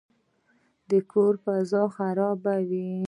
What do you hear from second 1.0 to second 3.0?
کور فضا خرابوي.